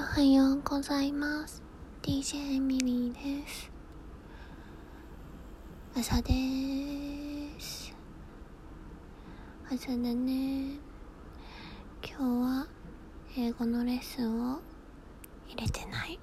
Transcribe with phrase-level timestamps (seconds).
[0.00, 1.62] おはようございます。
[2.00, 3.70] DJ エミリーです。
[5.94, 6.32] 朝で
[7.60, 7.94] す。
[9.70, 10.78] 朝だね。
[12.02, 12.66] 今日は
[13.36, 14.60] 英語のレッスンを
[15.46, 16.18] 入れてない。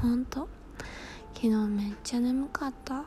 [0.00, 0.48] ほんと。
[1.34, 3.04] 昨日めっちゃ眠かった。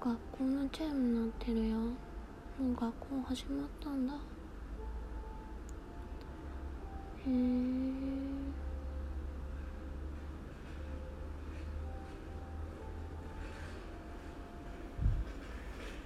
[0.00, 1.76] 学校のチャイム鳴ってるよ。
[1.76, 1.90] も
[2.70, 4.14] う学校始まったんだ。
[7.24, 7.32] へえ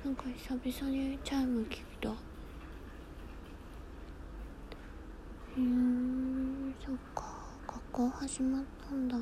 [0.05, 2.11] なんか久々にチャイム聞いた。
[5.57, 7.25] うんそっか。
[7.67, 9.17] 学校始まったんだ。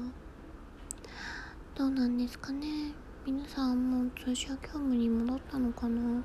[1.75, 2.93] どうなんですかね。
[3.25, 6.23] 皆さんも通常業務に戻ったのかな。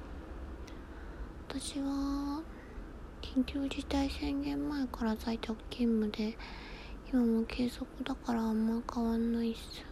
[1.47, 2.41] 私は
[3.21, 6.37] 緊急事態宣言前から在宅勤務で
[7.11, 9.85] 今も継続だからあんま変わんないっす。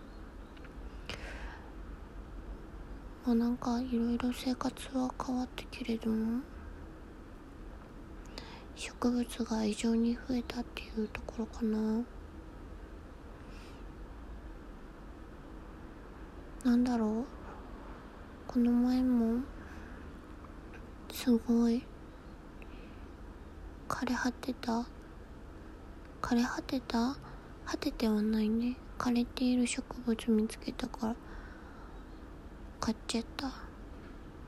[3.26, 6.42] まあなんかいろいろ生活は変わったけれども
[8.76, 12.04] 植物が異常に増えたっていうところかな。
[16.64, 17.26] なんだろう。
[18.48, 19.42] この前も
[21.12, 21.84] すごい
[23.98, 24.86] 枯れ果てた？
[26.22, 27.18] 枯れ果てた？
[27.66, 28.78] 果ててはないね。
[29.00, 31.16] 枯れている植物見つけたから。
[32.80, 33.52] 買っちゃった。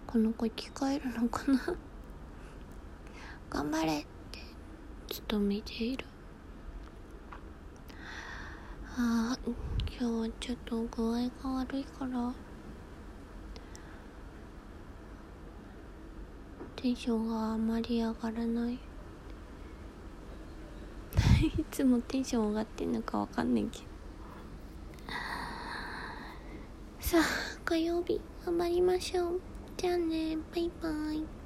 [0.06, 1.60] この子生き返るのかな？
[3.50, 4.40] 頑張れって。
[5.28, 6.06] 努めている。
[8.98, 12.32] ああ今日はちょっと具合が悪いから。
[16.76, 18.89] テンションがあまり上がらない。
[21.58, 23.86] いつもテンション上がってんのかわかんないけど。
[27.00, 27.22] さあ
[27.66, 29.42] 火曜日頑張りましょう。
[29.78, 31.39] じゃあねバイバイ。